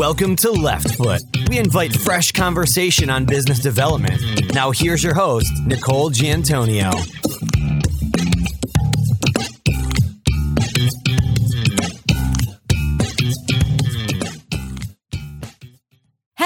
[0.00, 1.20] Welcome to Left Foot.
[1.50, 4.54] We invite fresh conversation on business development.
[4.54, 6.90] Now, here's your host, Nicole Giantonio.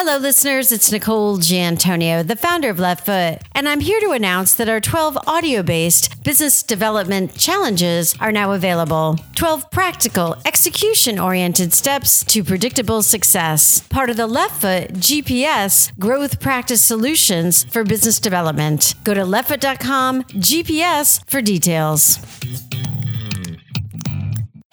[0.07, 0.71] Hello, listeners.
[0.71, 4.79] It's Nicole Giantonio, the founder of Left Foot, and I'm here to announce that our
[4.79, 9.19] 12 audio based business development challenges are now available.
[9.35, 13.81] 12 practical, execution oriented steps to predictable success.
[13.89, 18.93] Part of the Left Foot GPS Growth Practice Solutions for Business Development.
[19.05, 22.19] Go to leftfoot.com GPS for details.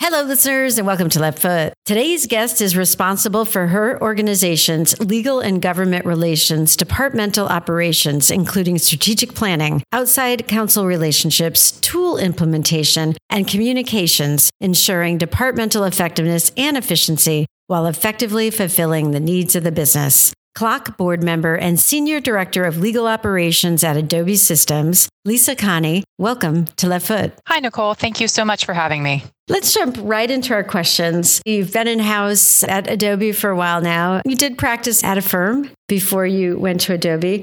[0.04, 1.74] Hello, listeners, and welcome to Left Foot.
[1.86, 9.36] Today's guest is responsible for her organization's legal and government relations, departmental operations, including strategic
[9.36, 18.50] planning, outside counsel relationships, tool implementation, and communications, ensuring departmental effectiveness and efficiency while effectively
[18.50, 20.34] fulfilling the needs of the business.
[20.58, 26.04] CLOC board member and senior director of legal operations at Adobe Systems, Lisa Konie.
[26.22, 27.34] Welcome to Left Foot.
[27.48, 27.96] Hi, Nicole.
[27.96, 29.24] Thank you so much for having me.
[29.50, 31.42] Let's jump right into our questions.
[31.48, 34.22] You've been in house at Adobe for a while now.
[34.24, 37.42] You did practice at a firm before you went to Adobe.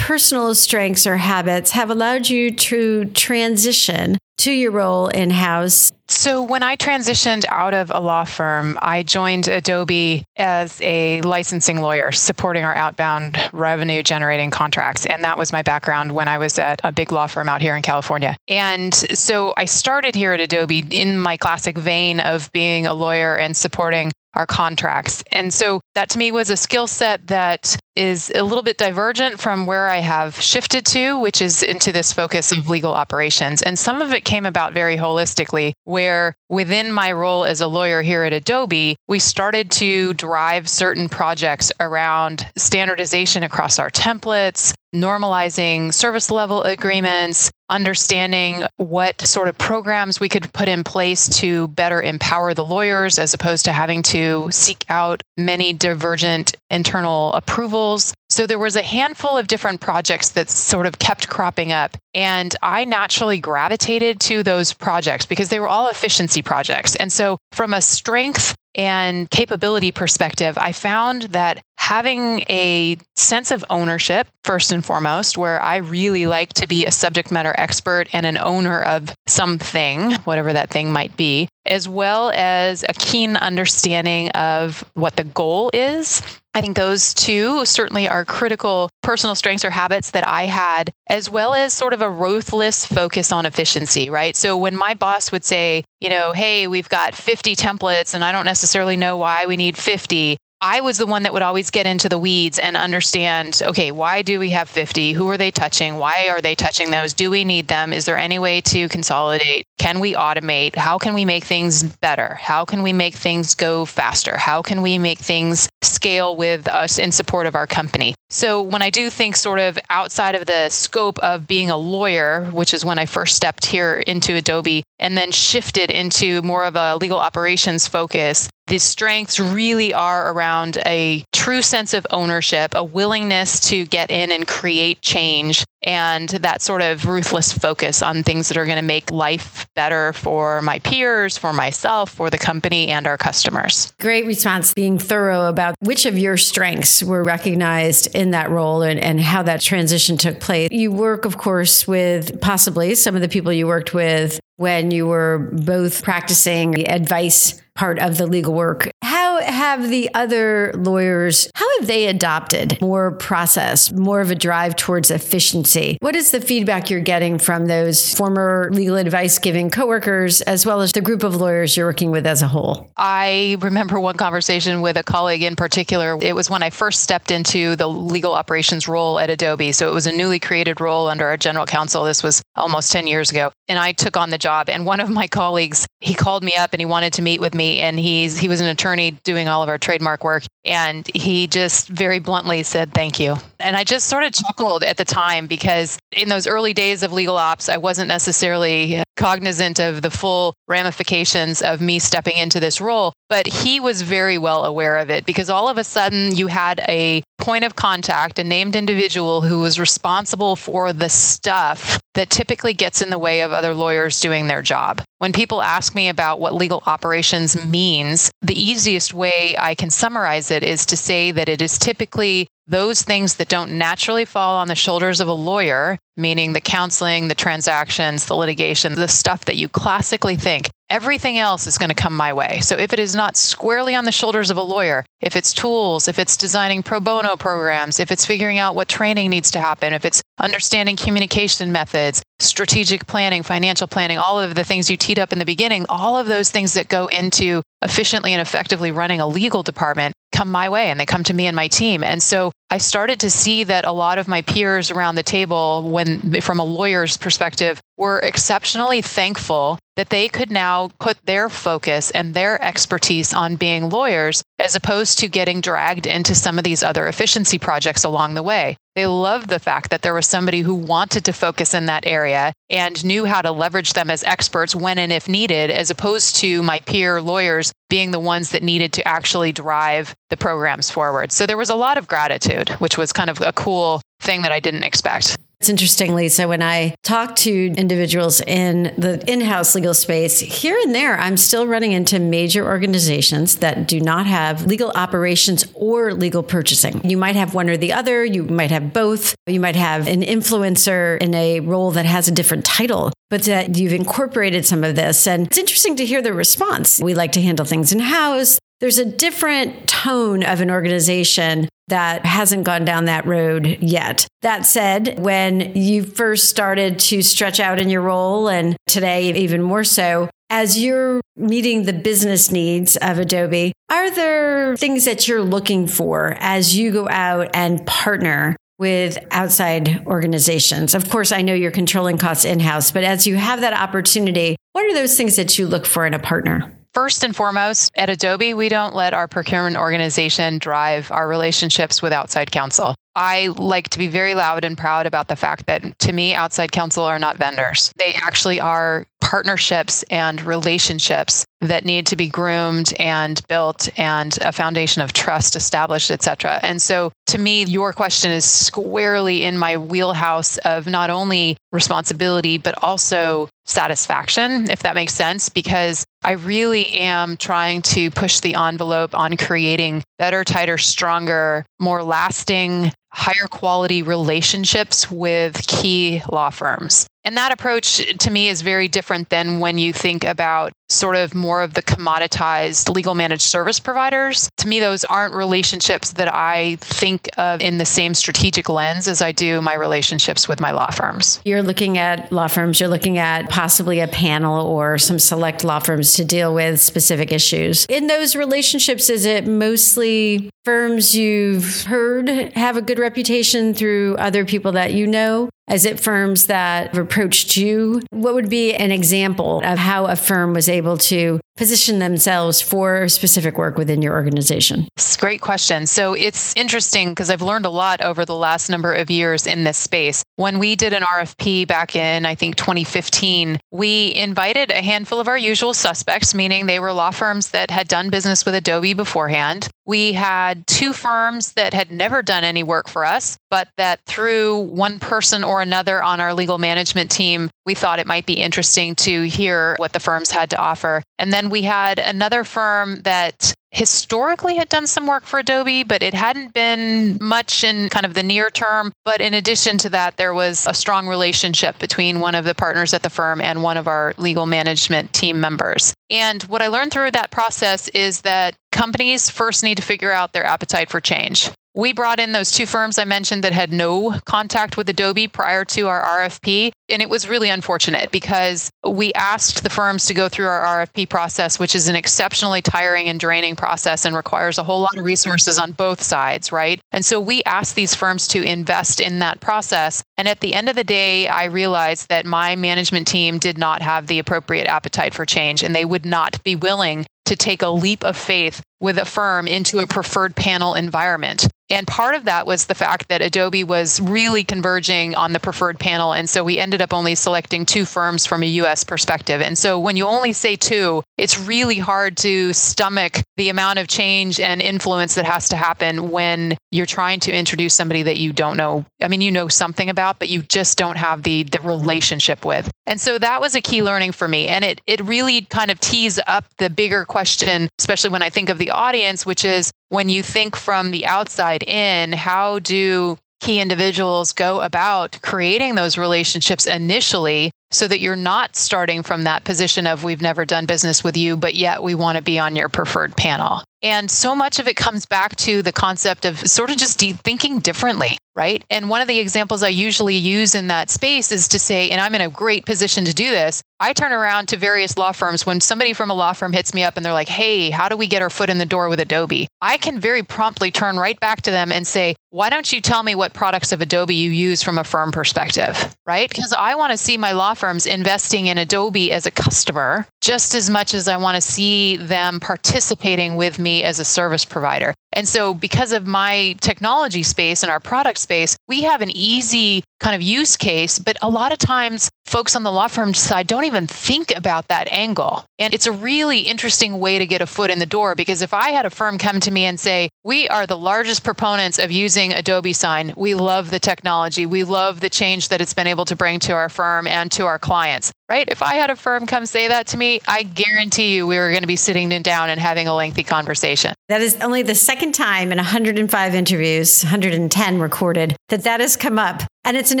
[0.08, 5.92] Personal strengths or habits have allowed you to transition to your role in house?
[6.08, 11.82] So, when I transitioned out of a law firm, I joined Adobe as a licensing
[11.82, 15.04] lawyer supporting our outbound revenue generating contracts.
[15.04, 17.76] And that was my background when I was at a big law firm out here
[17.76, 18.34] in California.
[18.48, 23.36] And so I started here at Adobe in my classic vein of being a lawyer
[23.36, 25.22] and supporting our contracts.
[25.32, 29.40] And so that to me was a skill set that is a little bit divergent
[29.40, 33.60] from where I have shifted to, which is into this focus of legal operations.
[33.62, 38.02] And some of it came about very holistically, where within my role as a lawyer
[38.02, 45.92] here at Adobe, we started to drive certain projects around standardization across our templates, normalizing
[45.92, 52.00] service level agreements, understanding what sort of programs we could put in place to better
[52.00, 58.14] empower the lawyers as opposed to having to seek out many divergent internal approvals.
[58.30, 61.96] So there was a handful of different projects that sort of kept cropping up.
[62.14, 66.96] And I naturally gravitated to those projects because they were all efficiency projects.
[66.96, 73.64] And so, from a strength and capability perspective, I found that having a sense of
[73.70, 78.26] ownership, first and foremost, where I really like to be a subject matter expert and
[78.26, 84.28] an owner of something, whatever that thing might be, as well as a keen understanding
[84.30, 86.20] of what the goal is.
[86.52, 91.30] I think those two certainly are critical personal strengths or habits that I had, as
[91.30, 94.34] well as sort of a ruthless focus on efficiency, right?
[94.34, 98.32] So when my boss would say, you know, hey, we've got 50 templates and I
[98.32, 101.86] don't necessarily know why we need 50, I was the one that would always get
[101.86, 105.12] into the weeds and understand okay, why do we have 50?
[105.12, 105.98] Who are they touching?
[105.98, 107.14] Why are they touching those?
[107.14, 107.92] Do we need them?
[107.92, 109.66] Is there any way to consolidate?
[109.78, 110.74] Can we automate?
[110.74, 112.34] How can we make things better?
[112.34, 114.36] How can we make things go faster?
[114.36, 118.16] How can we make things scale with us in support of our company?
[118.30, 122.44] So, when I do think sort of outside of the scope of being a lawyer,
[122.52, 126.76] which is when I first stepped here into Adobe and then shifted into more of
[126.76, 132.84] a legal operations focus, the strengths really are around a true sense of ownership, a
[132.84, 138.48] willingness to get in and create change, and that sort of ruthless focus on things
[138.48, 142.88] that are going to make life better for my peers, for myself, for the company,
[142.88, 143.94] and our customers.
[143.98, 149.00] Great response, being thorough about which of your strengths were recognized in that role and,
[149.00, 150.68] and how that transition took place.
[150.70, 155.06] You work, of course, with possibly some of the people you worked with when you
[155.06, 158.90] were both practicing the advice part of the legal work.
[159.02, 164.74] How have the other lawyers, how have they adopted more process, more of a drive
[164.74, 165.96] towards efficiency?
[166.00, 170.80] What is the feedback you're getting from those former legal advice giving coworkers as well
[170.80, 172.90] as the group of lawyers you're working with as a whole?
[172.96, 176.18] I remember one conversation with a colleague in particular.
[176.20, 179.70] It was when I first stepped into the legal operations role at Adobe.
[179.70, 182.02] So it was a newly created role under our general counsel.
[182.02, 183.52] This was almost 10 years ago.
[183.68, 184.47] And I took on the job.
[184.68, 187.54] And one of my colleagues, he called me up and he wanted to meet with
[187.54, 187.80] me.
[187.80, 190.44] And he's he was an attorney doing all of our trademark work.
[190.64, 193.36] And he just very bluntly said thank you.
[193.60, 197.12] And i just sort of chuckled at the time because in those early days of
[197.12, 202.80] legal ops i wasn't necessarily cognizant of the full ramifications of me stepping into this
[202.80, 206.46] role but he was very well aware of it because all of a sudden you
[206.46, 212.30] had a point of contact, a named individual who was responsible for the stuff that
[212.30, 215.00] typically gets in the way of other lawyers doing their job.
[215.18, 220.50] When people ask me about what legal operations means, the easiest way I can summarize
[220.50, 224.68] it is to say that it is typically those things that don't naturally fall on
[224.68, 229.56] the shoulders of a lawyer, meaning the counseling, the transactions, the litigation, the stuff that
[229.56, 232.60] you classically think everything else is going to come my way.
[232.60, 236.08] So if it is not squarely on the shoulders of a lawyer, if it's tools,
[236.08, 239.92] if it's designing pro bono programs, if it's figuring out what training needs to happen,
[239.92, 245.18] if it's understanding communication methods, strategic planning, financial planning, all of the things you teed
[245.18, 249.20] up in the beginning, all of those things that go into efficiently and effectively running
[249.20, 252.04] a legal department come my way and they come to me and my team.
[252.04, 255.88] And so I started to see that a lot of my peers around the table,
[255.88, 262.10] when from a lawyer's perspective, were exceptionally thankful that they could now put their focus
[262.10, 266.82] and their expertise on being lawyers as opposed to getting dragged into some of these
[266.82, 268.76] other efficiency projects along the way.
[268.98, 272.52] They loved the fact that there was somebody who wanted to focus in that area
[272.68, 276.64] and knew how to leverage them as experts when and if needed, as opposed to
[276.64, 281.30] my peer lawyers being the ones that needed to actually drive the programs forward.
[281.30, 284.50] So there was a lot of gratitude, which was kind of a cool thing that
[284.50, 285.36] I didn't expect.
[285.60, 290.78] It's interesting, Lisa, when I talk to individuals in the in house legal space, here
[290.78, 296.14] and there, I'm still running into major organizations that do not have legal operations or
[296.14, 297.04] legal purchasing.
[297.04, 300.22] You might have one or the other, you might have both, you might have an
[300.22, 304.94] influencer in a role that has a different title, but that you've incorporated some of
[304.94, 305.26] this.
[305.26, 307.00] And it's interesting to hear the response.
[307.00, 308.60] We like to handle things in house.
[308.80, 314.28] There's a different tone of an organization that hasn't gone down that road yet.
[314.42, 319.62] That said, when you first started to stretch out in your role, and today even
[319.62, 325.42] more so, as you're meeting the business needs of Adobe, are there things that you're
[325.42, 330.94] looking for as you go out and partner with outside organizations?
[330.94, 334.56] Of course, I know you're controlling costs in house, but as you have that opportunity,
[334.72, 336.77] what are those things that you look for in a partner?
[336.94, 342.12] First and foremost, at Adobe, we don't let our procurement organization drive our relationships with
[342.12, 342.94] outside counsel.
[343.14, 346.72] I like to be very loud and proud about the fact that to me, outside
[346.72, 347.92] counsel are not vendors.
[347.98, 354.52] They actually are partnerships and relationships that need to be groomed and built and a
[354.52, 356.58] foundation of trust established, et cetera.
[356.62, 362.56] And so to me, your question is squarely in my wheelhouse of not only responsibility,
[362.56, 368.54] but also satisfaction, if that makes sense, because I really am trying to push the
[368.54, 377.06] envelope on creating better, tighter, stronger, more lasting higher quality relationships with key law firms.
[377.28, 381.34] And that approach to me is very different than when you think about sort of
[381.34, 384.48] more of the commoditized legal managed service providers.
[384.58, 389.20] To me, those aren't relationships that I think of in the same strategic lens as
[389.20, 391.40] I do my relationships with my law firms.
[391.44, 395.78] You're looking at law firms, you're looking at possibly a panel or some select law
[395.78, 397.86] firms to deal with specific issues.
[397.88, 404.44] In those relationships, is it mostly firms you've heard have a good reputation through other
[404.44, 405.48] people that you know?
[405.70, 408.02] Is it firms that have approached you?
[408.10, 413.08] What would be an example of how a firm was able to position themselves for
[413.08, 414.88] specific work within your organization?
[414.96, 415.86] It's a great question.
[415.86, 419.64] So it's interesting because I've learned a lot over the last number of years in
[419.64, 420.22] this space.
[420.36, 425.26] When we did an RFP back in, I think, 2015, we invited a handful of
[425.26, 429.68] our usual suspects, meaning they were law firms that had done business with Adobe beforehand.
[429.84, 434.58] We had two firms that had never done any work for us, but that through
[434.58, 438.94] one person or another on our legal management team, we thought it might be interesting
[438.96, 441.02] to hear what the firms had to offer.
[441.18, 446.02] And then we had another firm that historically had done some work for Adobe, but
[446.02, 448.92] it hadn't been much in kind of the near term.
[449.04, 452.94] But in addition to that, there was a strong relationship between one of the partners
[452.94, 455.92] at the firm and one of our legal management team members.
[456.10, 460.32] And what I learned through that process is that companies first need to figure out
[460.32, 461.50] their appetite for change.
[461.74, 465.64] We brought in those two firms I mentioned that had no contact with Adobe prior
[465.66, 466.72] to our RFP.
[466.88, 471.08] And it was really unfortunate because we asked the firms to go through our RFP
[471.08, 475.04] process, which is an exceptionally tiring and draining process and requires a whole lot of
[475.04, 476.80] resources on both sides, right?
[476.90, 480.02] And so we asked these firms to invest in that process.
[480.16, 483.82] And at the end of the day, I realized that my management team did not
[483.82, 487.68] have the appropriate appetite for change and they would not be willing to take a
[487.68, 491.48] leap of faith with a firm into a preferred panel environment.
[491.70, 495.78] And part of that was the fact that Adobe was really converging on the preferred
[495.78, 496.14] panel.
[496.14, 499.42] And so we ended up only selecting two firms from a US perspective.
[499.42, 503.88] And so when you only say two, it's really hard to stomach the amount of
[503.88, 508.32] change and influence that has to happen when you're trying to introduce somebody that you
[508.32, 508.86] don't know.
[509.02, 512.70] I mean, you know something about, but you just don't have the, the relationship with.
[512.86, 514.48] And so that was a key learning for me.
[514.48, 518.48] And it, it really kind of tees up the bigger question, especially when I think
[518.48, 523.60] of the audience, which is when you think from the outside in, how do key
[523.60, 529.86] individuals go about creating those relationships initially so that you're not starting from that position
[529.86, 532.68] of we've never done business with you, but yet we want to be on your
[532.68, 533.62] preferred panel.
[533.82, 537.12] And so much of it comes back to the concept of sort of just de-
[537.12, 538.64] thinking differently, right?
[538.70, 542.00] And one of the examples I usually use in that space is to say, and
[542.00, 543.62] I'm in a great position to do this.
[543.80, 546.82] I turn around to various law firms when somebody from a law firm hits me
[546.82, 548.98] up and they're like, hey, how do we get our foot in the door with
[548.98, 549.46] Adobe?
[549.60, 553.04] I can very promptly turn right back to them and say, why don't you tell
[553.04, 556.28] me what products of Adobe you use from a firm perspective, right?
[556.28, 560.54] Because I want to see my law firms investing in Adobe as a customer just
[560.54, 564.94] as much as I want to see them participating with me as a service provider.
[565.12, 569.82] And so, because of my technology space and our product space, we have an easy
[570.00, 573.46] kind of use case, but a lot of times folks on the law firm side
[573.46, 575.44] don't even think about that angle.
[575.58, 578.54] And it's a really interesting way to get a foot in the door because if
[578.54, 581.90] I had a firm come to me and say, We are the largest proponents of
[581.90, 586.04] using Adobe Sign, we love the technology, we love the change that it's been able
[586.04, 588.48] to bring to our firm and to our clients, right?
[588.48, 591.50] If I had a firm come say that to me, I guarantee you we were
[591.50, 593.94] going to be sitting down and having a lengthy conversation.
[594.08, 599.18] That is only the second time in 105 interviews, 110 recorded, that that has come
[599.18, 599.42] up.
[599.64, 600.00] And it's an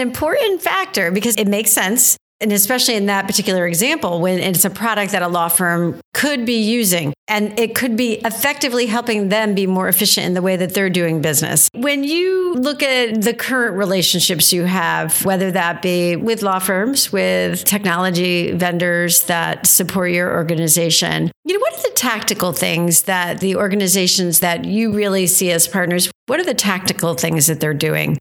[0.00, 2.16] important factor because it makes sense.
[2.40, 6.46] And especially in that particular example, when it's a product that a law firm could
[6.46, 10.56] be using and it could be effectively helping them be more efficient in the way
[10.56, 11.68] that they're doing business.
[11.74, 17.12] When you look at the current relationships you have, whether that be with law firms,
[17.12, 23.40] with technology vendors that support your organization, you know, what are the tactical things that
[23.40, 27.74] the organizations that you really see as partners, what are the tactical things that they're
[27.74, 28.18] doing?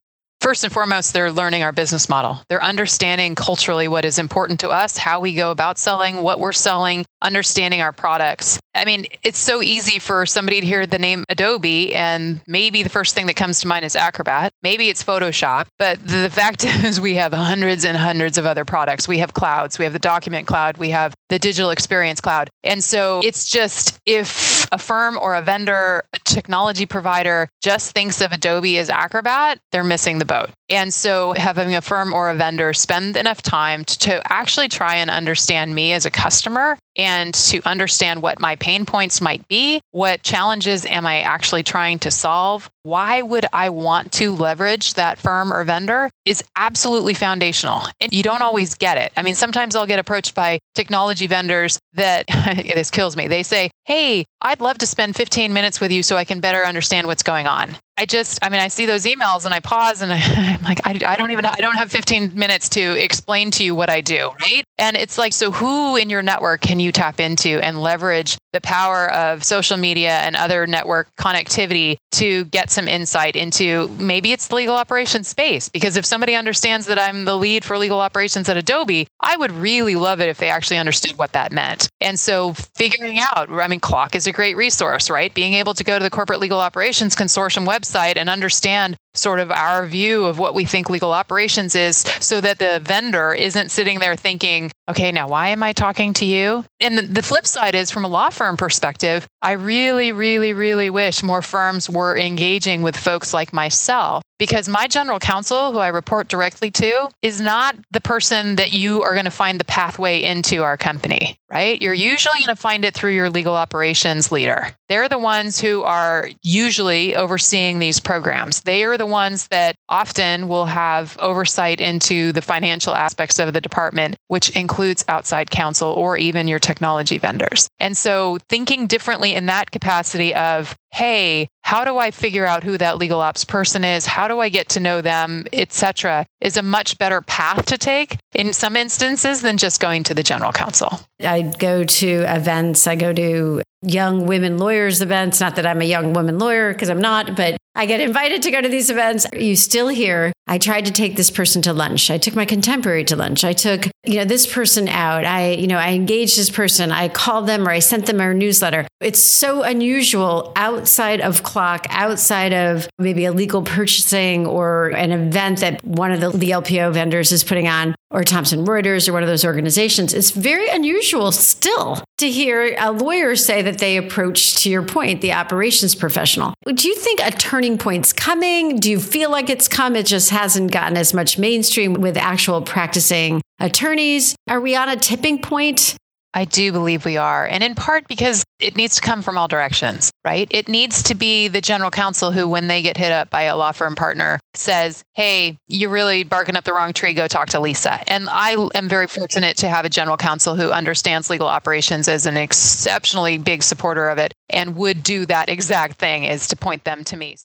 [0.48, 2.40] First and foremost, they're learning our business model.
[2.48, 6.54] They're understanding culturally what is important to us, how we go about selling, what we're
[6.54, 8.58] selling, understanding our products.
[8.74, 12.88] I mean, it's so easy for somebody to hear the name Adobe, and maybe the
[12.88, 14.54] first thing that comes to mind is Acrobat.
[14.64, 15.66] Maybe it's Photoshop.
[15.80, 19.06] But the fact is, we have hundreds and hundreds of other products.
[19.06, 22.50] We have clouds, we have the document cloud, we have the digital experience cloud.
[22.64, 28.22] And so it's just if a firm or a vendor, a technology provider just thinks
[28.22, 30.50] of Adobe as Acrobat, they're missing the boat.
[30.70, 34.96] And so having a firm or a vendor spend enough time to, to, actually try
[34.96, 39.80] and understand me as a customer and to understand what my pain points might be,
[39.92, 45.20] what challenges am I actually trying to solve, why would I want to leverage that
[45.20, 47.84] firm or vendor is absolutely foundational.
[48.02, 49.12] And you don't always get it.
[49.16, 52.26] I mean, sometimes I'll get approached by technology vendors that
[52.56, 53.28] this kills me.
[53.28, 56.66] They say, Hey, I'd love to spend 15 minutes with you so I can better
[56.66, 57.76] understand what's going on.
[58.00, 60.86] I just, I mean, I see those emails and I pause and I, am like,
[60.86, 64.02] I, I don't even, I don't have 15 minutes to explain to you what I
[64.02, 64.64] do, right?
[64.78, 68.62] And it's like, so who in your network can you tap into and leverage the
[68.62, 74.48] power of social media and other network connectivity to get some insight into maybe it's
[74.48, 75.68] the legal operations space?
[75.70, 79.52] Because if somebody understands that I'm the lead for legal operations at Adobe, I would
[79.52, 81.90] really love it if they actually understood what that meant.
[82.00, 85.34] And so figuring out, I mean, CLOC is a great resource, right?
[85.34, 89.40] Being able to go to the Corporate Legal Operations Consortium website website and understand sort
[89.40, 93.72] of our view of what we think legal operations is so that the vendor isn't
[93.72, 96.64] sitting there thinking, okay, now why am I talking to you?
[96.80, 101.24] And the, flip side is from a law firm perspective, I really, really, really wish
[101.24, 106.28] more firms were engaging with folks like myself because my general counsel, who I report
[106.28, 110.64] directly to, is not the person that you are going to find the pathway into
[110.64, 111.82] our company, right?
[111.82, 114.68] You're usually going to find it through your legal operations leader.
[114.90, 118.62] They're the ones who are usually overseeing these programs.
[118.62, 123.62] They are the ones that often will have oversight into the financial aspects of the
[123.62, 127.68] department, which includes outside counsel or even your technology vendors.
[127.80, 132.78] And so thinking differently in that capacity of, hey, how do I figure out who
[132.78, 134.06] that legal ops person is?
[134.06, 138.18] How do I get to know them, etc., is a much better path to take
[138.34, 141.00] in some instances than just going to the general counsel.
[141.20, 145.86] I go to events, I go to young women lawyers events, not that I'm a
[145.86, 149.28] young woman lawyer because I'm not, but I get invited to go to these events.
[149.32, 152.10] Are You still hear I tried to take this person to lunch.
[152.10, 153.44] I took my contemporary to lunch.
[153.44, 155.26] I took, you know, this person out.
[155.26, 156.92] I, you know, I engaged this person.
[156.92, 158.88] I called them or I sent them our newsletter.
[159.02, 165.60] It's so unusual outside of CLOC, outside of maybe a legal purchasing or an event
[165.60, 169.24] that one of the, the LPO vendors is putting on or Thomson Reuters or one
[169.24, 170.14] of those organizations.
[170.14, 175.20] It's very unusual still to hear a lawyer say that they approach, to your point,
[175.20, 176.54] the operations professional.
[176.66, 177.32] Do you think a
[177.68, 178.78] turning point's coming?
[178.80, 179.98] Do you feel like it's come?
[179.98, 184.38] It just hasn't gotten as much mainstream with actual practicing attorneys.
[184.48, 185.98] Are we on a tipping point?
[186.34, 187.46] I do believe we are.
[187.46, 190.48] And in part because it needs to come from all directions, right?
[190.50, 193.58] It needs to be the general counsel who, when they get hit up by a
[193.58, 197.14] law firm partner, says, Hey, you're really barking up the wrong tree.
[197.14, 198.00] Go talk to Lisa.
[198.10, 202.26] And I am very fortunate to have a general counsel who understands legal operations as
[202.26, 206.86] an exceptionally big supporter of it and would do that exact thing is to point
[206.86, 207.36] them to me.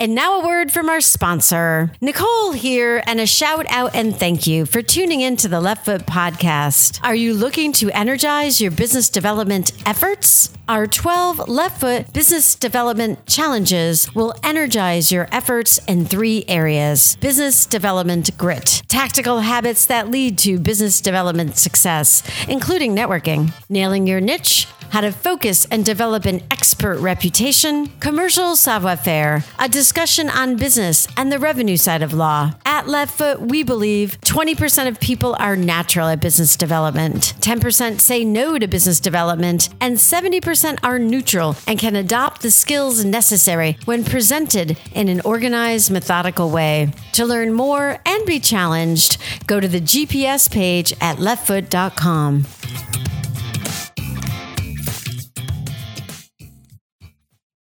[0.00, 1.90] And now a word from our sponsor.
[2.00, 5.86] Nicole here, and a shout out and thank you for tuning in to the Left
[5.86, 7.00] Foot podcast.
[7.02, 10.50] Are you looking to energize your business development efforts?
[10.68, 17.66] Our 12 Left Foot Business Development Challenges will energize your efforts in three areas business
[17.66, 24.68] development grit, tactical habits that lead to business development success, including networking, nailing your niche
[24.90, 31.08] how to focus and develop an expert reputation, commercial savoir faire, a discussion on business
[31.16, 32.52] and the revenue side of law.
[32.64, 38.24] At Left Foot, we believe 20% of people are natural at business development, 10% say
[38.24, 44.04] no to business development, and 70% are neutral and can adopt the skills necessary when
[44.04, 46.92] presented in an organized, methodical way.
[47.12, 52.44] To learn more and be challenged, go to the GPS page at leftfoot.com.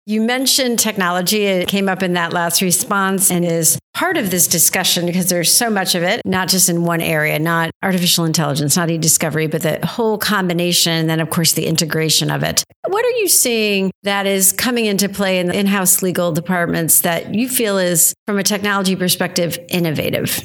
[0.08, 1.44] You mentioned technology.
[1.44, 5.56] It came up in that last response and is part of this discussion because there's
[5.56, 9.62] so much of it, not just in one area, not artificial intelligence, not e-discovery, but
[9.62, 10.92] the whole combination.
[10.94, 12.64] And then, of course, the integration of it.
[12.88, 17.36] What are you seeing that is coming into play in the in-house legal departments that
[17.36, 20.42] you feel is, from a technology perspective, innovative?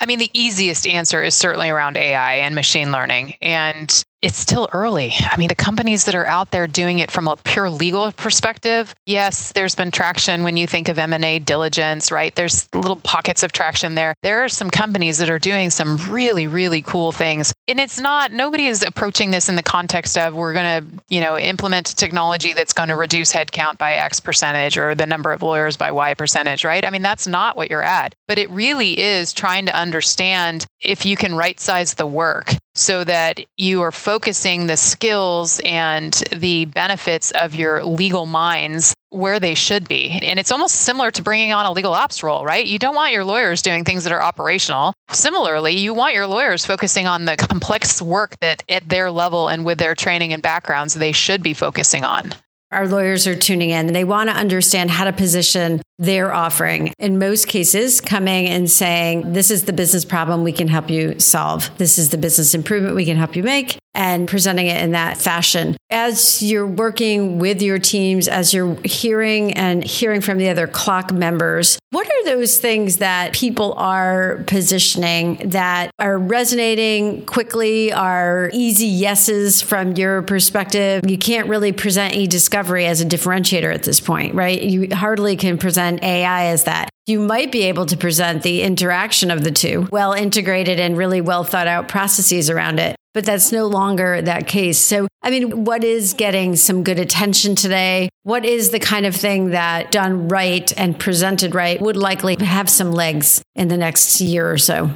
[0.00, 3.34] I mean, the easiest answer is certainly around AI and machine learning.
[3.42, 5.12] And it's still early.
[5.20, 8.94] I mean, the companies that are out there doing it from a pure legal perspective,
[9.04, 12.34] yes, there's been traction when you think of M&A diligence, right?
[12.34, 14.14] There's little pockets of traction there.
[14.22, 17.52] There are some companies that are doing some really really cool things.
[17.68, 21.20] And it's not nobody is approaching this in the context of we're going to, you
[21.20, 25.42] know, implement technology that's going to reduce headcount by X percentage or the number of
[25.42, 26.86] lawyers by Y percentage, right?
[26.86, 28.14] I mean, that's not what you're at.
[28.26, 33.04] But it really is trying to understand if you can right size the work so
[33.04, 39.54] that you are focusing the skills and the benefits of your legal minds where they
[39.54, 40.18] should be.
[40.22, 42.66] And it's almost similar to bringing on a legal ops role, right?
[42.66, 44.92] You don't want your lawyers doing things that are operational.
[45.10, 49.64] Similarly, you want your lawyers focusing on the complex work that at their level and
[49.64, 52.34] with their training and backgrounds they should be focusing on
[52.74, 56.92] our lawyers are tuning in they want to understand how to position their offering.
[56.98, 61.18] In most cases, coming and saying, This is the business problem we can help you
[61.20, 61.70] solve.
[61.78, 65.18] This is the business improvement we can help you make and presenting it in that
[65.18, 65.76] fashion.
[65.90, 71.12] As you're working with your teams, as you're hearing and hearing from the other CLOC
[71.12, 78.86] members, what are those things that people are positioning that are resonating quickly, are easy
[78.86, 81.08] yeses from your perspective?
[81.08, 84.60] You can't really present e-discovery as a differentiator at this point, right?
[84.60, 89.30] You hardly can present AI as that you might be able to present the interaction
[89.30, 93.52] of the two, well integrated and really well thought out processes around it but that's
[93.52, 94.78] no longer that case.
[94.78, 98.10] So, I mean, what is getting some good attention today?
[98.24, 102.68] What is the kind of thing that done right and presented right would likely have
[102.68, 104.90] some legs in the next year or so?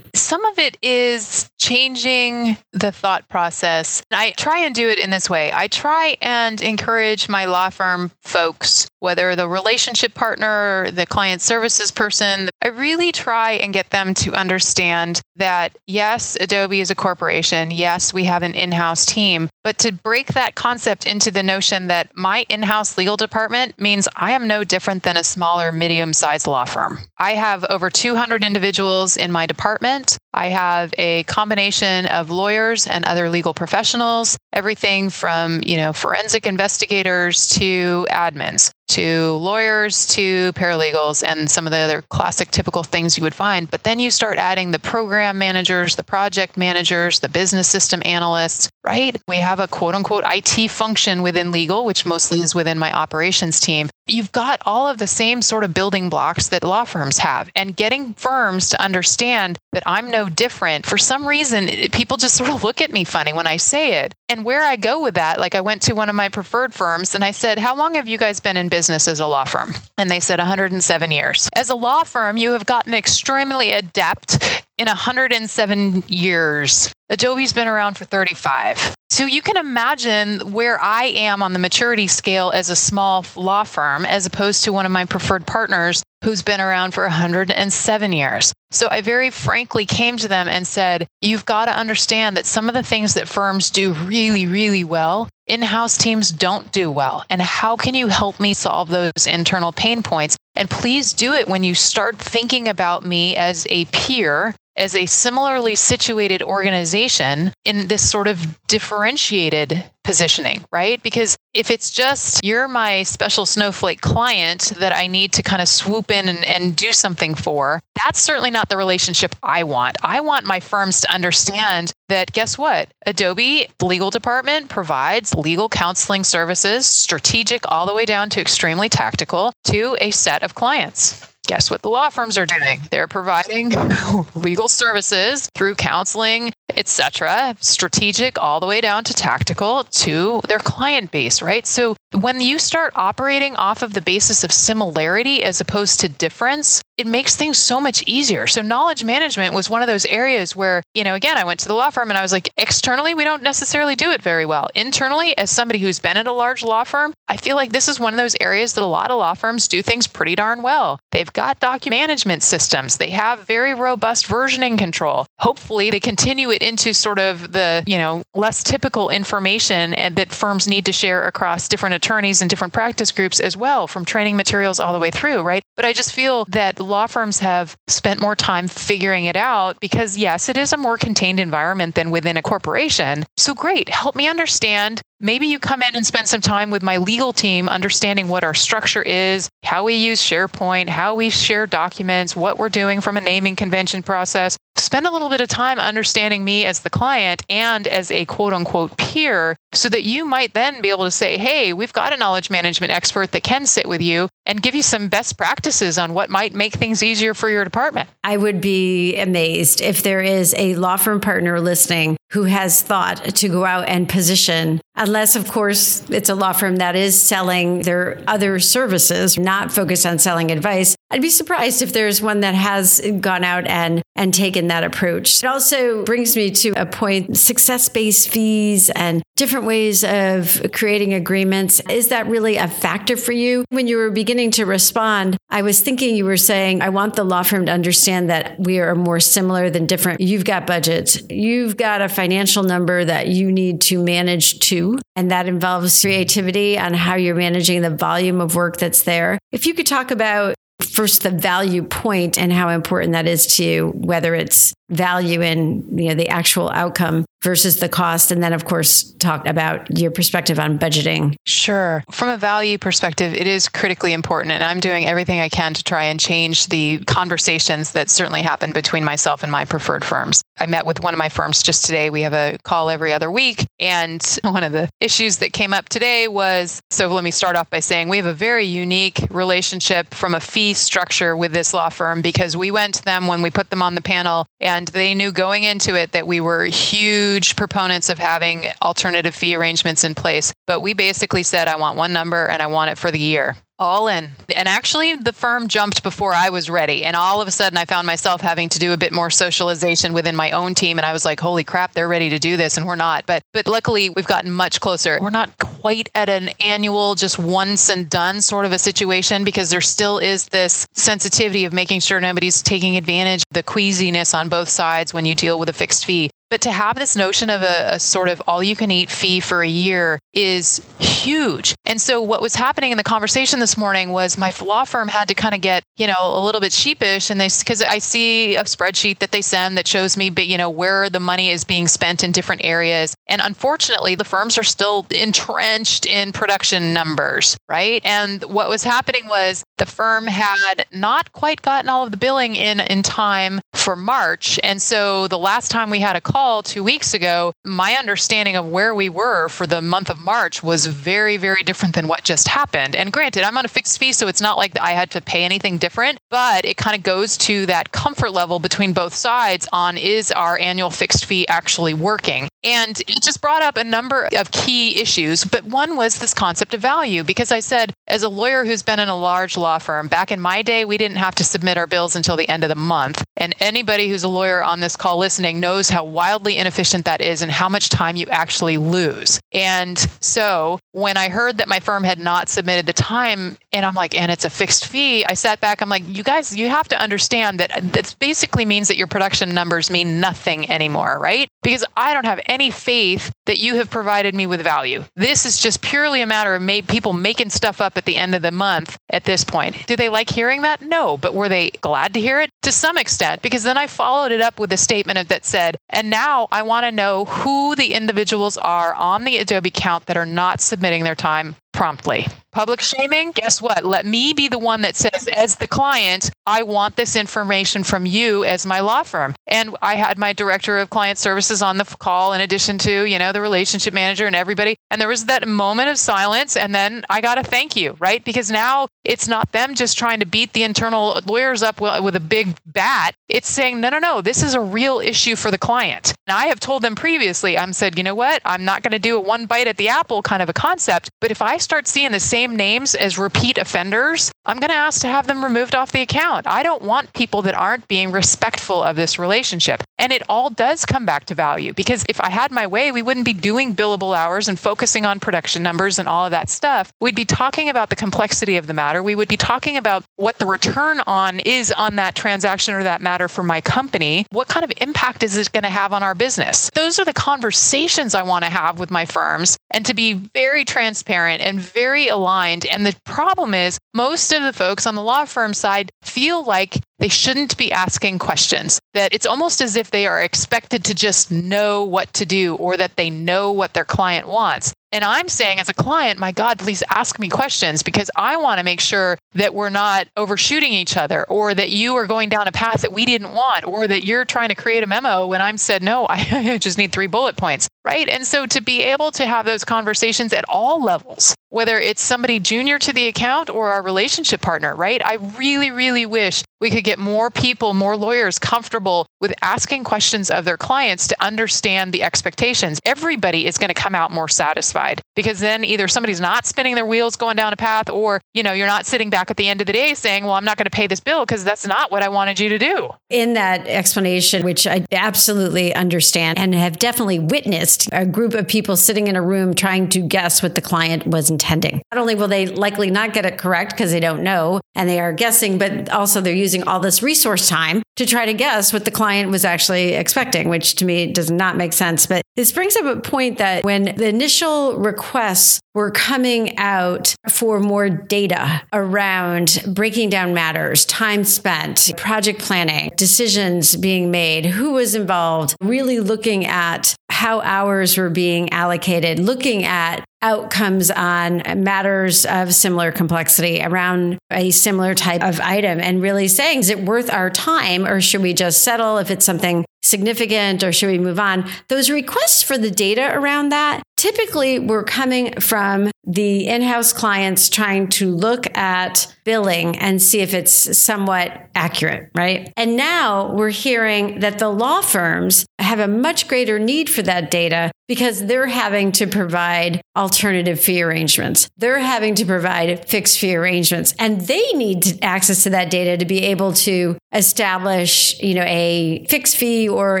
[0.14, 4.02] Some of it is changing the thought process.
[4.10, 5.52] I try and do it in this way.
[5.52, 11.90] I try and encourage my law firm folks, whether the relationship partner, the client services
[11.90, 17.70] person, I really try and get them to understand that yes, Adobe is a corporation.
[17.70, 21.88] Yes, we have an in house team, but to break that concept into the notion
[21.88, 26.12] that my in house legal department means I am no different than a smaller, medium
[26.14, 26.98] sized law firm.
[27.18, 30.16] I have over 200 individuals in my department.
[30.32, 36.46] I have a combination of lawyers and other legal professionals, everything from, you know, forensic
[36.46, 38.70] investigators to admins.
[38.90, 43.70] To lawyers to paralegals and some of the other classic typical things you would find.
[43.70, 48.68] But then you start adding the program managers, the project managers, the business system analysts,
[48.84, 49.16] right?
[49.28, 53.60] We have a quote unquote IT function within legal, which mostly is within my operations
[53.60, 53.88] team.
[54.06, 57.48] You've got all of the same sort of building blocks that law firms have.
[57.54, 62.50] And getting firms to understand that I'm no different, for some reason, people just sort
[62.50, 64.14] of look at me funny when I say it.
[64.28, 67.14] And where I go with that, like I went to one of my preferred firms
[67.14, 69.74] and I said, How long have you guys been in business as a law firm?
[69.98, 71.48] And they said 107 years.
[71.54, 76.92] As a law firm, you have gotten extremely adept in 107 years.
[77.10, 78.94] Adobe's been around for 35.
[79.10, 83.64] So you can imagine where I am on the maturity scale as a small law
[83.64, 88.52] firm as opposed to one of my preferred partners who's been around for 107 years.
[88.70, 92.68] So I very frankly came to them and said, You've got to understand that some
[92.68, 97.24] of the things that firms do really, really well, in house teams don't do well.
[97.28, 100.36] And how can you help me solve those internal pain points?
[100.54, 105.06] And please do it when you start thinking about me as a peer as a
[105.06, 111.02] similarly situated organization in this sort of differentiated positioning, right?
[111.02, 115.68] Because if it's just you're my special snowflake client that I need to kind of
[115.68, 119.98] swoop in and, and do something for, that's certainly not the relationship I want.
[120.02, 122.88] I want my firms to understand that guess what?
[123.06, 129.52] Adobe legal department provides legal counseling services, strategic all the way down to extremely tactical,
[129.64, 132.80] to a set of clients guess what the law firms are doing?
[132.92, 133.70] They're providing
[134.36, 141.10] legal services through counseling, etc., strategic all the way down to tactical to their client
[141.10, 141.66] base, right?
[141.66, 146.82] So when you start operating off of the basis of similarity as opposed to difference,
[146.96, 148.46] it makes things so much easier.
[148.46, 151.68] So knowledge management was one of those areas where, you know, again, I went to
[151.68, 154.68] the law firm and I was like, externally, we don't necessarily do it very well.
[154.74, 157.98] Internally, as somebody who's been at a large law firm, I feel like this is
[157.98, 160.98] one of those areas that a lot of law firms do things pretty darn well.
[161.10, 162.96] They've got document management systems.
[162.96, 165.26] They have very robust versioning control.
[165.38, 170.66] Hopefully, they continue it into sort of the, you know, less typical information that firms
[170.66, 174.80] need to share across different attorneys and different practice groups as well, from training materials
[174.80, 175.62] all the way through, right?
[175.80, 180.14] But I just feel that law firms have spent more time figuring it out because,
[180.14, 183.24] yes, it is a more contained environment than within a corporation.
[183.38, 183.88] So, great.
[183.88, 187.68] Help me understand Maybe you come in and spend some time with my legal team
[187.68, 192.70] understanding what our structure is, how we use SharePoint, how we share documents, what we're
[192.70, 194.56] doing from a naming convention process.
[194.80, 198.54] Spend a little bit of time understanding me as the client and as a quote
[198.54, 202.16] unquote peer so that you might then be able to say, hey, we've got a
[202.16, 206.14] knowledge management expert that can sit with you and give you some best practices on
[206.14, 208.08] what might make things easier for your department.
[208.24, 213.22] I would be amazed if there is a law firm partner listening who has thought
[213.36, 217.82] to go out and position, unless, of course, it's a law firm that is selling
[217.82, 220.96] their other services, not focused on selling advice.
[221.12, 225.42] I'd be surprised if there's one that has gone out and, and taken that approach.
[225.42, 231.14] It also brings me to a point success based fees and different ways of creating
[231.14, 231.80] agreements.
[231.88, 233.64] Is that really a factor for you?
[233.70, 237.24] When you were beginning to respond, I was thinking you were saying, I want the
[237.24, 240.20] law firm to understand that we are more similar than different.
[240.20, 244.98] You've got budgets, you've got a financial number that you need to manage too.
[245.16, 249.38] And that involves creativity on how you're managing the volume of work that's there.
[249.52, 250.54] If you could talk about
[251.00, 256.08] first the value point and how important that is to whether it's value in you
[256.08, 258.30] know the actual outcome versus the cost.
[258.30, 261.36] And then of course talk about your perspective on budgeting.
[261.46, 262.04] Sure.
[262.10, 265.82] From a value perspective it is critically important and i'm doing everything i can to
[265.82, 270.42] try and change the conversations that certainly happen between myself and my preferred firms.
[270.58, 272.10] I met with one of my firms just today.
[272.10, 275.88] We have a call every other week and one of the issues that came up
[275.88, 280.12] today was so let me start off by saying we have a very unique relationship
[280.12, 283.50] from a fee structure with this law firm because we went to them when we
[283.50, 286.64] put them on the panel and and they knew going into it that we were
[286.64, 290.54] huge proponents of having alternative fee arrangements in place.
[290.66, 293.58] But we basically said, I want one number and I want it for the year
[293.80, 294.30] all in.
[294.54, 297.04] And actually, the firm jumped before I was ready.
[297.04, 300.12] And all of a sudden, I found myself having to do a bit more socialization
[300.12, 300.98] within my own team.
[300.98, 302.76] And I was like, holy crap, they're ready to do this.
[302.76, 303.24] And we're not.
[303.26, 305.18] But, but luckily, we've gotten much closer.
[305.20, 309.70] We're not quite at an annual, just once and done sort of a situation because
[309.70, 314.68] there still is this sensitivity of making sure nobody's taking advantage, the queasiness on both
[314.68, 316.30] sides when you deal with a fixed fee.
[316.50, 319.38] But to have this notion of a, a, sort of all you can eat fee
[319.40, 321.74] for a year is huge.
[321.86, 325.28] And so what was happening in the conversation this morning was my law firm had
[325.28, 328.56] to kind of get you know, a little bit sheepish and they, because I see
[328.56, 331.88] a spreadsheet that they send that shows me, you know, where the money is being
[331.88, 333.14] spent in different areas.
[333.28, 338.00] And unfortunately, the firms are still entrenched in production numbers, right?
[338.02, 342.56] And what was happening was the firm had not quite gotten all of the billing
[342.56, 344.58] in in time for March.
[344.62, 348.66] And so the last time we had a call two weeks ago, my understanding of
[348.66, 352.48] where we were for the month of March was very, very different than what just
[352.48, 352.96] happened.
[352.96, 355.44] And granted, I'm on a fixed fee, so it's not like I had to pay
[355.44, 359.98] anything different, but it kind of goes to that comfort level between both sides on
[359.98, 362.48] is our annual fixed fee actually working?
[362.62, 366.74] And it just brought up a number of key issues, but one was this concept
[366.74, 370.08] of value because I said, as a lawyer who's been in a large law firm,
[370.08, 372.68] back in my day, we didn't have to submit our bills until the end of
[372.68, 373.24] the month.
[373.36, 377.42] And anybody who's a lawyer on this call listening knows how wildly inefficient that is
[377.42, 379.40] and how much time you actually lose.
[379.52, 383.94] And so when I heard that my firm had not submitted the time, and I'm
[383.94, 386.86] like, and it's a fixed fee, I sat back, I'm like, you guys, you have
[386.88, 391.48] to understand that this basically means that your production numbers mean nothing anymore, right?
[391.64, 395.02] Because I don't have any faith that you have provided me with value.
[395.16, 398.36] This is just purely a matter of may- people making stuff up at the end
[398.36, 399.86] of the month at this point.
[399.88, 400.80] Do they like hearing that?
[400.80, 402.50] No, but were they glad to hear it?
[402.62, 406.08] To some extent, because then I followed it up with a statement that said, and
[406.08, 406.19] now
[406.50, 410.60] I want to know who the individuals are on the Adobe account that are not
[410.60, 412.26] submitting their time promptly.
[412.52, 413.84] Public shaming, guess what?
[413.84, 418.06] Let me be the one that says, as the client, I want this information from
[418.06, 419.36] you as my law firm.
[419.46, 423.20] And I had my director of client services on the call, in addition to, you
[423.20, 424.76] know, the relationship manager and everybody.
[424.90, 426.56] And there was that moment of silence.
[426.56, 428.24] And then I got a thank you, right?
[428.24, 432.20] Because now it's not them just trying to beat the internal lawyers up with a
[432.20, 433.14] big bat.
[433.28, 436.14] It's saying, no, no, no, this is a real issue for the client.
[436.26, 438.42] And I have told them previously, I'm said, you know what?
[438.44, 441.10] I'm not going to do a one bite at the apple kind of a concept.
[441.20, 445.02] But if I start seeing the same names as repeat offenders, I'm going to ask
[445.02, 446.46] to have them removed off the account.
[446.46, 449.82] I don't want people that aren't being respectful of this relationship.
[449.98, 453.02] And it all does come back to value because if I had my way, we
[453.02, 456.90] wouldn't be doing billable hours and focusing on production numbers and all of that stuff.
[457.00, 459.02] We'd be talking about the complexity of the matter.
[459.02, 463.02] We would be talking about what the return on is on that transaction or that
[463.02, 464.26] matter for my company.
[464.30, 466.70] What kind of impact is it going to have on our business?
[466.74, 470.64] Those are the conversations I want to have with my firms and to be very
[470.64, 472.29] transparent and very aligned.
[472.66, 476.76] And the problem is, most of the folks on the law firm side feel like
[477.00, 481.30] they shouldn't be asking questions, that it's almost as if they are expected to just
[481.32, 484.72] know what to do or that they know what their client wants.
[484.92, 488.58] And I'm saying, as a client, my God, please ask me questions because I want
[488.58, 492.48] to make sure that we're not overshooting each other or that you are going down
[492.48, 495.40] a path that we didn't want or that you're trying to create a memo when
[495.40, 497.68] I'm said, no, I just need three bullet points.
[497.84, 498.08] Right.
[498.08, 502.40] And so to be able to have those conversations at all levels, whether it's somebody
[502.40, 505.00] junior to the account or our relationship partner, right?
[505.04, 510.30] I really, really wish we could get more people, more lawyers comfortable with asking questions
[510.30, 512.80] of their clients to understand the expectations.
[512.84, 516.86] Everybody is going to come out more satisfied because then either somebody's not spinning their
[516.86, 519.60] wheels going down a path or, you know, you're not sitting back at the end
[519.60, 521.90] of the day saying, well, I'm not going to pay this bill because that's not
[521.90, 522.90] what I wanted you to do.
[523.10, 528.76] In that explanation, which I absolutely understand and have definitely witnessed a group of people
[528.76, 531.82] sitting in a room trying to guess what the client was intending.
[531.92, 535.00] Not only will they likely not get it correct because they don't know and they
[535.00, 538.84] are guessing, but also they're using all this resource time to try to guess what
[538.84, 542.06] the client was actually expecting, which to me does not make sense.
[542.06, 547.60] But this brings up a point that when the initial requests were coming out for
[547.60, 554.94] more data around breaking down matters, time spent, project planning, decisions being made, who was
[554.94, 562.54] involved, really looking at how hours were being allocated, looking at outcomes on matters of
[562.54, 567.30] similar complexity around a similar type of item and really saying, is it worth our
[567.30, 571.48] time or should we just settle if it's something significant or should we move on?
[571.68, 577.86] Those requests for the data around that typically were coming from the in-house clients trying
[577.86, 582.50] to look at billing and see if it's somewhat accurate, right?
[582.56, 587.30] And now we're hearing that the law firms have a much greater need for that
[587.30, 591.48] data because they're having to provide alternative fee arrangements.
[591.56, 596.04] They're having to provide fixed fee arrangements and they need access to that data to
[596.04, 600.00] be able to establish, you know, a fixed fee or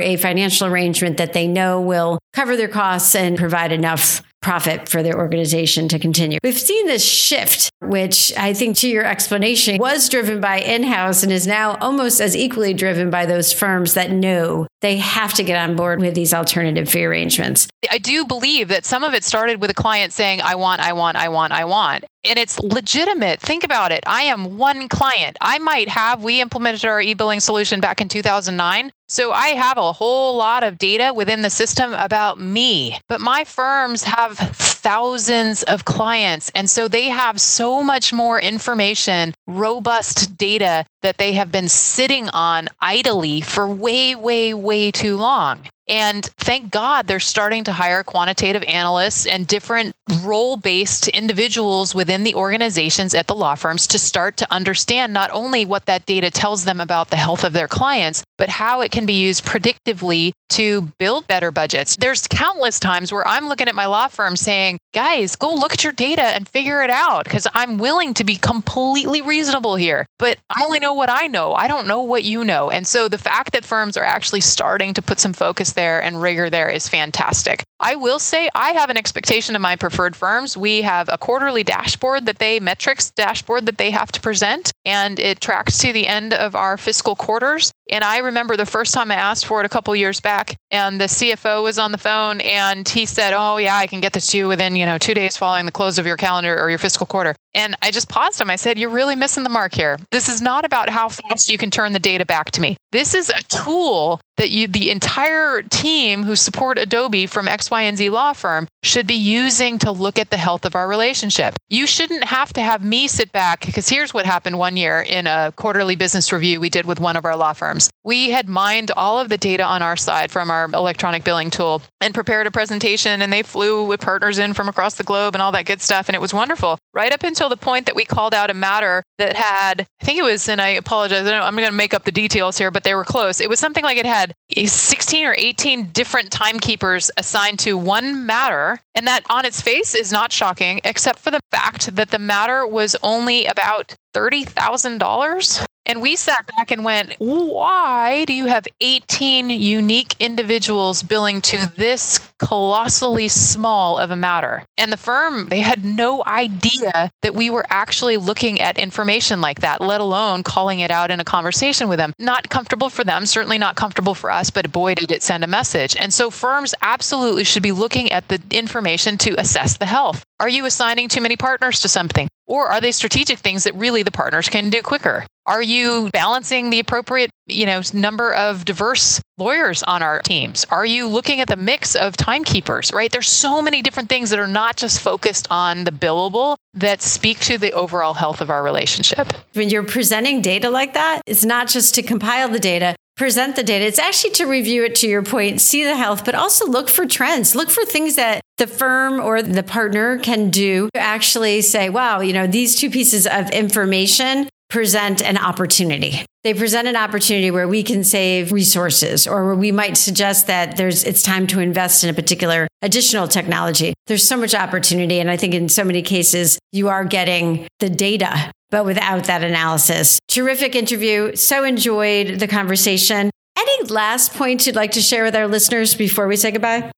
[0.00, 5.02] a financial arrangement that they know will cover their costs and provide enough profit for
[5.02, 6.38] their organization to continue.
[6.42, 11.22] We've seen this shift, which I think to your explanation was driven by in house
[11.22, 15.42] and is now almost as equally driven by those firms that know they have to
[15.42, 17.68] get on board with these alternative fee arrangements.
[17.90, 20.92] I do believe that some of it started with a client saying, I want, I
[20.94, 22.04] want, I want, I want.
[22.24, 23.40] And it's legitimate.
[23.40, 24.04] Think about it.
[24.06, 25.36] I am one client.
[25.40, 28.92] I might have, we implemented our e billing solution back in 2009.
[29.08, 33.42] So I have a whole lot of data within the system about me, but my
[33.44, 36.50] firms have thousands of clients.
[36.54, 42.28] And so they have so much more information, robust data that they have been sitting
[42.28, 45.66] on idly for way, way, way too long.
[45.90, 52.22] And thank God they're starting to hire quantitative analysts and different role based individuals within
[52.22, 56.30] the organizations at the law firms to start to understand not only what that data
[56.30, 60.30] tells them about the health of their clients, but how it can be used predictively
[60.50, 61.96] to build better budgets.
[61.96, 65.84] There's countless times where I'm looking at my law firm saying, guys, go look at
[65.84, 70.06] your data and figure it out because I'm willing to be completely reasonable here.
[70.18, 71.54] But I only know what I know.
[71.54, 72.70] I don't know what you know.
[72.70, 76.20] And so the fact that firms are actually starting to put some focus there and
[76.20, 77.62] rigor there is fantastic.
[77.78, 80.56] I will say I have an expectation of my preferred firms.
[80.56, 85.18] We have a quarterly dashboard that they metrics dashboard that they have to present and
[85.18, 87.72] it tracks to the end of our fiscal quarters.
[87.90, 90.39] And I remember the first time I asked for it a couple years back
[90.70, 94.12] and the CFO was on the phone and he said, "Oh yeah, I can get
[94.12, 96.70] this to you within, you know, 2 days following the close of your calendar or
[96.70, 98.50] your fiscal quarter." And I just paused him.
[98.50, 99.98] I said, You're really missing the mark here.
[100.10, 102.76] This is not about how fast you can turn the data back to me.
[102.92, 107.82] This is a tool that you, the entire team who support Adobe from X, Y,
[107.82, 111.56] and Z law firm should be using to look at the health of our relationship.
[111.68, 115.26] You shouldn't have to have me sit back because here's what happened one year in
[115.26, 117.90] a quarterly business review we did with one of our law firms.
[118.02, 121.82] We had mined all of the data on our side from our electronic billing tool
[122.00, 125.42] and prepared a presentation, and they flew with partners in from across the globe and
[125.42, 126.08] all that good stuff.
[126.08, 126.78] And it was wonderful.
[126.94, 130.18] Right up until the point that we called out a matter that had, I think
[130.18, 132.84] it was, and I apologize, I am going to make up the details here, but
[132.84, 133.38] they were close.
[133.38, 134.06] It was something like it
[134.54, 138.80] had 16 or 18 different timekeepers assigned to one matter.
[138.94, 142.66] And that on its face is not shocking, except for the fact that the matter
[142.66, 145.64] was only about $30,000.
[145.86, 151.72] And we sat back and went, why do you have 18 unique individuals billing to
[151.74, 154.62] this colossally small of a matter?
[154.76, 159.60] And the firm, they had no idea that we were actually looking at information like
[159.60, 162.12] that, let alone calling it out in a conversation with them.
[162.18, 165.48] Not comfortable for them, certainly not comfortable for us, but boy, did it send a
[165.48, 165.96] message.
[165.96, 170.24] And so firms absolutely should be looking at the information to assess the health.
[170.40, 172.26] Are you assigning too many partners to something?
[172.46, 175.26] Or are they strategic things that really the partners can do quicker?
[175.44, 180.64] Are you balancing the appropriate, you know, number of diverse lawyers on our teams?
[180.70, 183.12] Are you looking at the mix of timekeepers, right?
[183.12, 187.40] There's so many different things that are not just focused on the billable that speak
[187.40, 189.28] to the overall health of our relationship.
[189.52, 193.62] When you're presenting data like that, it's not just to compile the data, present the
[193.62, 193.84] data.
[193.84, 197.04] It's actually to review it to your point, see the health, but also look for
[197.04, 197.54] trends.
[197.54, 202.20] Look for things that the firm or the partner can do to actually say, wow,
[202.20, 206.24] you know, these two pieces of information present an opportunity.
[206.44, 210.78] They present an opportunity where we can save resources or where we might suggest that
[210.78, 213.92] there's it's time to invest in a particular additional technology.
[214.06, 217.90] There's so much opportunity and I think in so many cases you are getting the
[217.90, 220.18] data but without that analysis.
[220.28, 221.34] Terrific interview.
[221.36, 223.30] So enjoyed the conversation.
[223.56, 226.90] Any last points you'd like to share with our listeners before we say goodbye?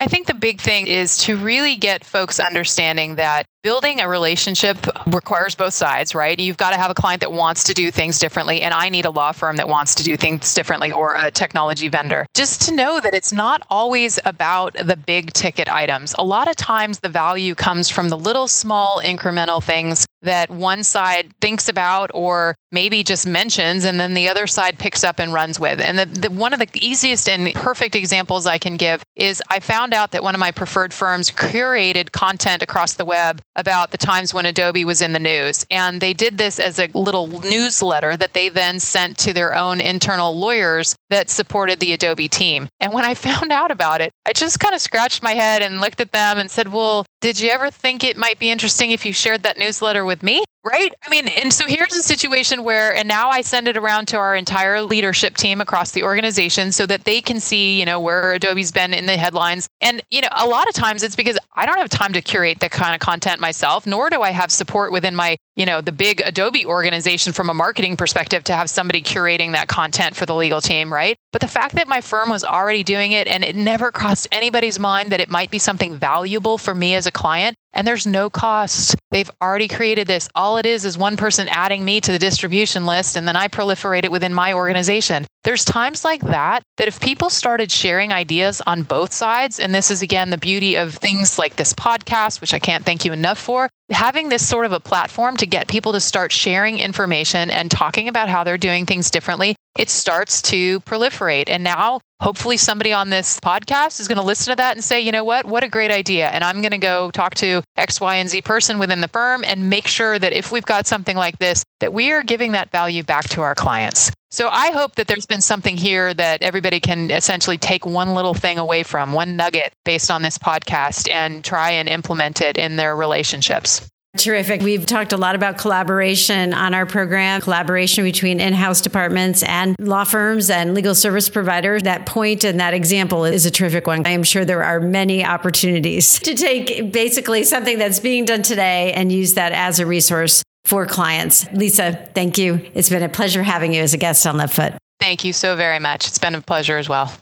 [0.00, 4.78] I think the big thing is to really get folks understanding that building a relationship
[5.08, 6.40] requires both sides, right?
[6.40, 9.04] You've got to have a client that wants to do things differently, and I need
[9.04, 12.24] a law firm that wants to do things differently or a technology vendor.
[12.32, 16.14] Just to know that it's not always about the big ticket items.
[16.18, 20.82] A lot of times the value comes from the little small incremental things that one
[20.82, 25.32] side thinks about or maybe just mentions and then the other side picks up and
[25.32, 25.80] runs with.
[25.80, 29.60] And the, the, one of the easiest and perfect examples I can give is I
[29.60, 33.98] found out that one of my preferred firms curated content across the web about the
[33.98, 35.66] times when Adobe was in the news.
[35.70, 39.80] And they did this as a little newsletter that they then sent to their own
[39.80, 42.68] internal lawyers that supported the Adobe team.
[42.80, 45.80] And when I found out about it, I just kind of scratched my head and
[45.80, 49.04] looked at them and said, Well, did you ever think it might be interesting if
[49.04, 50.44] you shared that newsletter with me?
[50.70, 50.92] Right?
[51.02, 54.18] I mean, and so here's a situation where, and now I send it around to
[54.18, 58.34] our entire leadership team across the organization so that they can see, you know, where
[58.34, 59.66] Adobe's been in the headlines.
[59.80, 62.60] And, you know, a lot of times it's because I don't have time to curate
[62.60, 65.92] that kind of content myself, nor do I have support within my, you know, the
[65.92, 70.34] big Adobe organization from a marketing perspective to have somebody curating that content for the
[70.34, 71.16] legal team, right?
[71.32, 74.78] But the fact that my firm was already doing it and it never crossed anybody's
[74.78, 78.30] mind that it might be something valuable for me as a client and there's no
[78.30, 78.96] cost.
[79.10, 80.28] They've already created this.
[80.34, 83.48] All it is is one person adding me to the distribution list, and then I
[83.48, 85.26] proliferate it within my organization.
[85.44, 89.90] There's times like that that if people started sharing ideas on both sides, and this
[89.90, 93.38] is again the beauty of things like this podcast, which I can't thank you enough
[93.38, 97.70] for, having this sort of a platform to get people to start sharing information and
[97.70, 101.48] talking about how they're doing things differently, it starts to proliferate.
[101.48, 105.00] And now, hopefully, somebody on this podcast is going to listen to that and say,
[105.00, 106.28] you know what, what a great idea.
[106.28, 109.44] And I'm going to go talk to X, Y, and Z person within the firm
[109.44, 112.70] and make sure that if we've got something like this, that we are giving that
[112.70, 114.10] value back to our clients.
[114.30, 118.34] So I hope that there's been something here that everybody can essentially take one little
[118.34, 122.76] thing away from, one nugget based on this podcast and try and implement it in
[122.76, 123.88] their relationships.
[124.18, 124.62] Terrific.
[124.62, 129.76] We've talked a lot about collaboration on our program, collaboration between in house departments and
[129.78, 131.84] law firms and legal service providers.
[131.84, 134.04] That point and that example is a terrific one.
[134.06, 138.92] I am sure there are many opportunities to take basically something that's being done today
[138.92, 141.50] and use that as a resource for clients.
[141.52, 142.60] Lisa, thank you.
[142.74, 144.74] It's been a pleasure having you as a guest on Left Foot.
[145.00, 146.08] Thank you so very much.
[146.08, 147.12] It's been a pleasure as well.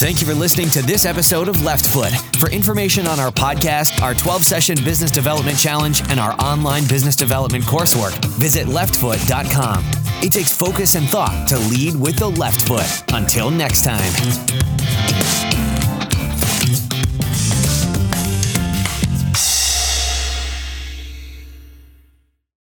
[0.00, 2.10] Thank you for listening to this episode of Left Foot.
[2.38, 7.14] For information on our podcast, our 12 session business development challenge, and our online business
[7.14, 9.84] development coursework, visit leftfoot.com.
[10.22, 13.04] It takes focus and thought to lead with the left foot.
[13.12, 15.69] Until next time.